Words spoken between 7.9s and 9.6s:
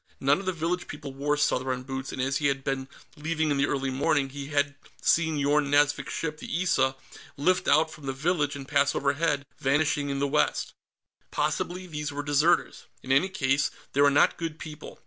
from the village and pass overhead,